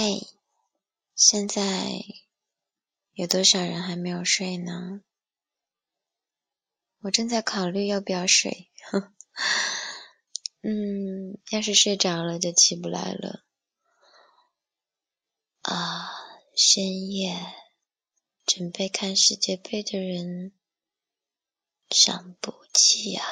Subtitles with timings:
[0.00, 0.28] 嘿，
[1.16, 1.90] 现在
[3.14, 5.02] 有多少人还没有睡呢？
[7.00, 8.70] 我正在考虑要不要睡。
[10.62, 13.44] 嗯，要是睡着了就起不来了。
[15.62, 16.12] 啊，
[16.54, 17.36] 深夜
[18.46, 20.52] 准备看世界杯的人，
[21.90, 23.26] 伤不起啊！